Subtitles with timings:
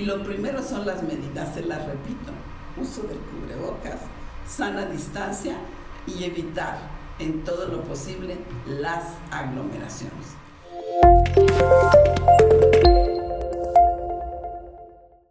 [0.00, 2.32] Y lo primero son las medidas, se las repito,
[2.80, 4.00] uso del cubrebocas,
[4.48, 5.56] sana distancia
[6.06, 6.78] y evitar
[7.18, 10.26] en todo lo posible las aglomeraciones.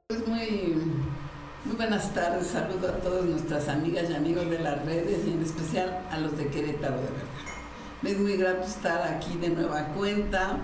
[0.07, 0.75] Pues muy,
[1.65, 5.41] muy buenas tardes, saludo a todas nuestras amigas y amigos de las redes y en
[5.41, 8.03] especial a los de Querétaro de verdad.
[8.03, 10.59] Es muy grato estar aquí de nueva cuenta,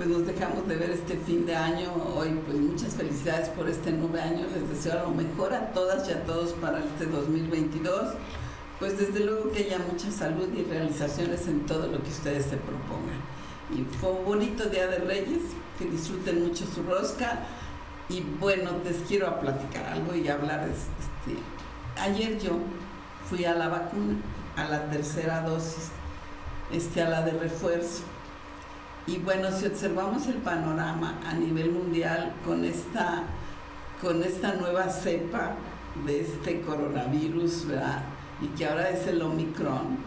[0.00, 3.92] pues nos dejamos de ver este fin de año, hoy pues muchas felicidades por este
[3.92, 8.14] nuevo año, les deseo lo mejor a todas y a todos para este 2022
[8.78, 12.56] pues desde luego que haya mucha salud y realizaciones en todo lo que ustedes se
[12.56, 13.20] propongan.
[13.76, 15.42] Y fue un bonito Día de Reyes,
[15.78, 17.40] que disfruten mucho su rosca.
[18.08, 20.66] Y bueno, les quiero platicar algo y hablar.
[20.66, 21.38] Este,
[22.00, 22.52] ayer yo
[23.28, 24.16] fui a la vacuna,
[24.56, 25.90] a la tercera dosis,
[26.72, 28.00] este, a la de refuerzo.
[29.10, 33.24] Y bueno, si observamos el panorama a nivel mundial con esta,
[34.00, 35.56] con esta nueva cepa
[36.06, 38.02] de este coronavirus, ¿verdad?
[38.40, 39.98] y que ahora es el Omicron,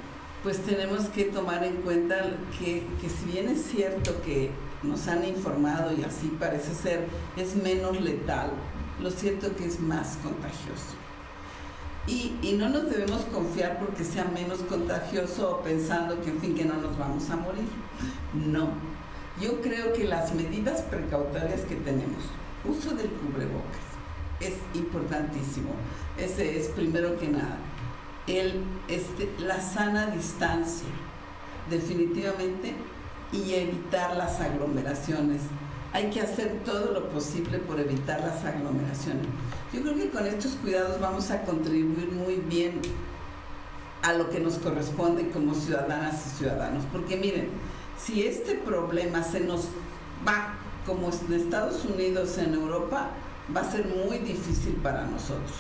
[0.42, 2.16] pues tenemos que tomar en cuenta
[2.58, 4.52] que, si bien es cierto que
[4.84, 8.52] nos han informado y así parece ser, es menos letal,
[9.02, 10.96] lo cierto que es más contagioso.
[12.08, 16.66] Y, y, no nos debemos confiar porque sea menos contagioso pensando que en fin que
[16.66, 17.64] no nos vamos a morir.
[18.34, 18.93] No.
[19.42, 22.24] Yo creo que las medidas precautorias que tenemos,
[22.66, 23.82] uso del cubrebocas,
[24.40, 25.72] es importantísimo.
[26.18, 27.58] Ese es primero que nada
[28.28, 30.88] el, este, la sana distancia,
[31.70, 32.74] definitivamente,
[33.32, 35.42] y evitar las aglomeraciones.
[35.92, 39.28] Hay que hacer todo lo posible por evitar las aglomeraciones.
[39.74, 42.82] Yo creo que con estos cuidados vamos a contribuir muy bien
[44.02, 46.84] a lo que nos corresponde como ciudadanas y ciudadanos.
[46.92, 47.50] Porque miren,
[47.98, 49.68] si este problema se nos
[50.28, 50.56] va
[50.86, 53.12] como en Estados Unidos, en Europa,
[53.56, 55.54] va a ser muy difícil para nosotros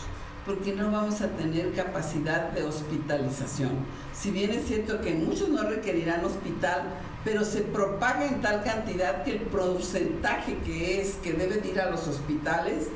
[0.46, 3.72] porque no vamos a tener capacidad de hospitalización.
[4.14, 6.84] Si bien es cierto que muchos no requerirán hospital,
[7.24, 11.90] pero se propaga en tal cantidad que el porcentaje que es que deben ir a
[11.90, 12.88] los hospitales,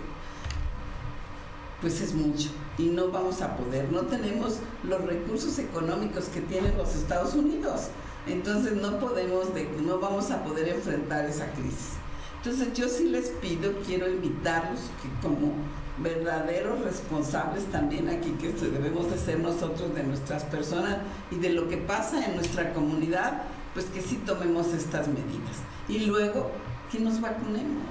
[1.79, 3.91] pues es mucho y no vamos a poder.
[3.91, 7.87] No tenemos los recursos económicos que tienen los Estados Unidos.
[8.27, 9.45] Entonces no podemos,
[9.83, 11.93] no vamos a poder enfrentar esa crisis.
[12.37, 15.53] Entonces yo sí les pido, quiero invitarlos que como
[15.97, 20.97] verdaderos responsables también aquí que debemos de ser nosotros de nuestras personas
[21.31, 23.41] y de lo que pasa en nuestra comunidad,
[23.73, 25.57] pues que sí tomemos estas medidas.
[25.87, 26.51] Y luego
[26.91, 27.87] que nos vacunemos.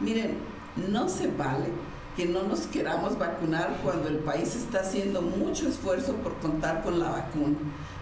[0.00, 0.38] Miren,
[0.90, 1.66] no se vale
[2.18, 6.98] que no nos queramos vacunar cuando el país está haciendo mucho esfuerzo por contar con
[6.98, 7.56] la vacuna.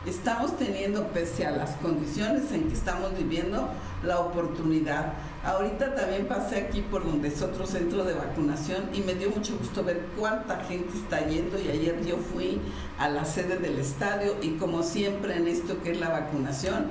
[0.06, 3.68] Estamos teniendo, pese a las condiciones en que estamos viviendo,
[4.02, 5.12] la oportunidad.
[5.44, 9.58] Ahorita también pasé aquí por donde es otro centro de vacunación y me dio mucho
[9.58, 12.58] gusto ver cuánta gente está yendo y ayer yo fui
[12.98, 16.86] a la sede del estadio y como siempre en esto que es la vacunación,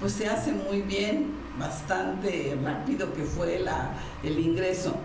[0.00, 3.92] pues se hace muy bien, bastante rápido que fue la,
[4.24, 4.96] el ingreso.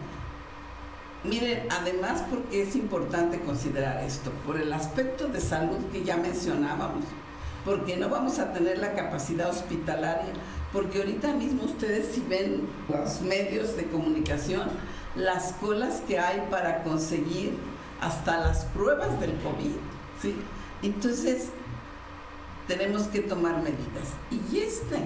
[1.26, 7.04] Miren, además porque es importante considerar esto, por el aspecto de salud que ya mencionábamos,
[7.66, 10.32] porque no vamos a tener la capacidad hospitalaria,
[10.72, 14.70] porque ahorita mismo ustedes si ven los medios de comunicación,
[15.18, 17.58] las colas que hay para conseguir
[18.00, 19.76] hasta las pruebas del COVID,
[20.22, 20.36] ¿sí?
[20.82, 21.50] Entonces,
[22.66, 24.14] tenemos que tomar medidas.
[24.32, 25.00] Y este,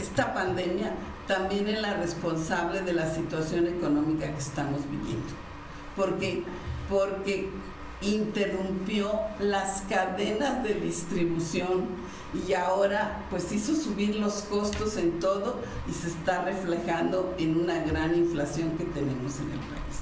[0.00, 0.94] esta pandemia
[1.26, 5.48] también es la responsable de la situación económica que estamos viviendo
[5.98, 6.44] porque,
[6.88, 7.50] porque
[8.00, 11.86] interrumpió las cadenas de distribución
[12.46, 17.80] y ahora pues hizo subir los costos en todo y se está reflejando en una
[17.80, 19.98] gran inflación que tenemos en el país.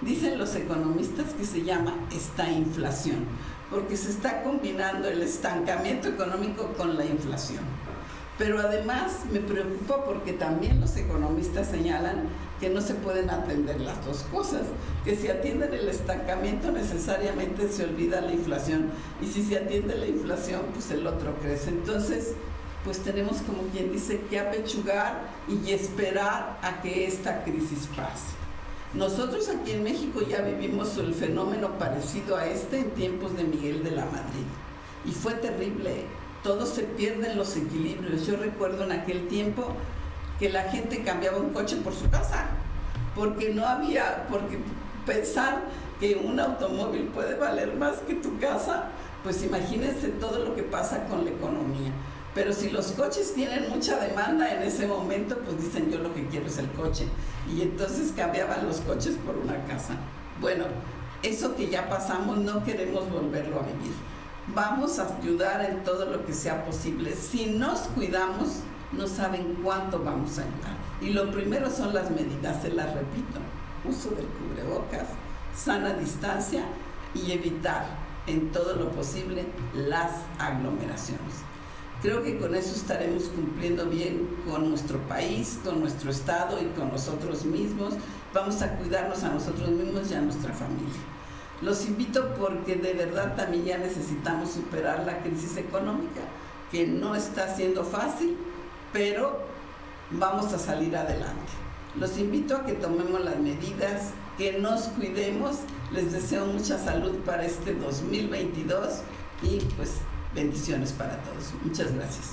[0.00, 3.26] Dicen los economistas que se llama esta inflación,
[3.70, 7.64] porque se está combinando el estancamiento económico con la inflación.
[8.40, 12.22] Pero además me preocupa porque también los economistas señalan
[12.58, 14.62] que no se pueden atender las dos cosas,
[15.04, 20.06] que si atienden el estancamiento necesariamente se olvida la inflación y si se atiende la
[20.06, 21.68] inflación pues el otro crece.
[21.68, 22.32] Entonces
[22.82, 28.32] pues tenemos como quien dice que apechugar y esperar a que esta crisis pase.
[28.94, 33.84] Nosotros aquí en México ya vivimos el fenómeno parecido a este en tiempos de Miguel
[33.84, 34.46] de la Madrid
[35.04, 36.06] y fue terrible
[36.42, 38.26] todos se pierden los equilibrios.
[38.26, 39.74] Yo recuerdo en aquel tiempo
[40.38, 42.46] que la gente cambiaba un coche por su casa,
[43.14, 44.58] porque no había, porque
[45.04, 45.62] pensar
[45.98, 48.88] que un automóvil puede valer más que tu casa,
[49.22, 51.92] pues imagínense todo lo que pasa con la economía.
[52.34, 56.26] Pero si los coches tienen mucha demanda en ese momento, pues dicen yo lo que
[56.28, 57.06] quiero es el coche.
[57.54, 59.94] Y entonces cambiaban los coches por una casa.
[60.40, 60.64] Bueno,
[61.22, 63.92] eso que ya pasamos no queremos volverlo a vivir.
[64.48, 67.14] Vamos a ayudar en todo lo que sea posible.
[67.14, 68.60] Si nos cuidamos,
[68.92, 70.76] no saben cuánto vamos a ayudar.
[71.00, 73.38] Y lo primero son las medidas, se las repito.
[73.84, 75.06] Uso del cubrebocas,
[75.54, 76.64] sana distancia
[77.14, 77.86] y evitar
[78.26, 81.50] en todo lo posible las aglomeraciones.
[82.02, 86.90] Creo que con eso estaremos cumpliendo bien con nuestro país, con nuestro Estado y con
[86.90, 87.94] nosotros mismos.
[88.32, 91.00] Vamos a cuidarnos a nosotros mismos y a nuestra familia.
[91.62, 96.22] Los invito porque de verdad también ya necesitamos superar la crisis económica,
[96.70, 98.36] que no está siendo fácil,
[98.92, 99.40] pero
[100.10, 101.52] vamos a salir adelante.
[101.98, 105.56] Los invito a que tomemos las medidas, que nos cuidemos.
[105.92, 109.02] Les deseo mucha salud para este 2022
[109.42, 109.96] y pues
[110.34, 111.52] bendiciones para todos.
[111.62, 112.30] Muchas gracias.